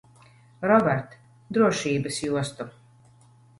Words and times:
Robert, 0.71 1.13
drošības 1.59 2.19
jostu. 2.25 2.69